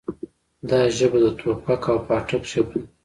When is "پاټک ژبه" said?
2.07-2.75